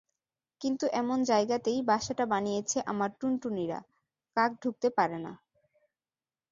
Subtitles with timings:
[0.61, 3.79] কিন্তু এমন জায়গাতেই বাসাটা বানিয়েছে আমার টুনটুনিরা,
[4.37, 5.33] কাক ঢুকতে পারে না।